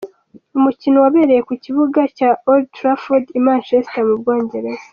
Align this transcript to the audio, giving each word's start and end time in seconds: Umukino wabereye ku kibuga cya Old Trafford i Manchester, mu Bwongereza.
Umukino 0.57 0.97
wabereye 1.03 1.41
ku 1.47 1.53
kibuga 1.63 2.01
cya 2.17 2.29
Old 2.49 2.65
Trafford 2.77 3.25
i 3.39 3.39
Manchester, 3.45 4.01
mu 4.09 4.15
Bwongereza. 4.21 4.85